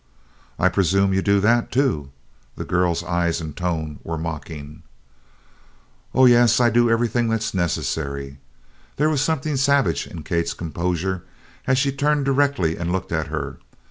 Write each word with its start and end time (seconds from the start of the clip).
"I 0.57 0.67
presume 0.67 1.13
you 1.13 1.21
do 1.21 1.39
that, 1.41 1.71
too?" 1.71 2.09
The 2.55 2.63
girl's 2.65 3.03
eyes 3.03 3.39
and 3.39 3.55
tone 3.55 3.99
were 4.03 4.17
mocking. 4.17 4.81
"Oh, 6.15 6.25
yes, 6.25 6.59
I 6.59 6.71
do 6.71 6.89
everything 6.89 7.27
that's 7.27 7.53
necessary." 7.53 8.39
There 8.95 9.11
was 9.11 9.21
something 9.21 9.57
savage 9.57 10.07
in 10.07 10.23
Kate's 10.23 10.55
composure 10.55 11.21
as 11.67 11.77
she 11.77 11.91
turned 11.91 12.25
directly 12.25 12.77
and 12.77 12.91
looked 12.91 13.11
at 13.11 13.27
her. 13.27 13.59